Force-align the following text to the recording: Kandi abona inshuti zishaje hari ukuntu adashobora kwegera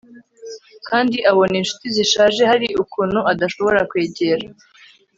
Kandi 0.87 1.17
abona 1.31 1.55
inshuti 1.61 1.85
zishaje 1.95 2.41
hari 2.51 2.67
ukuntu 2.83 3.19
adashobora 3.31 3.79
kwegera 3.89 4.45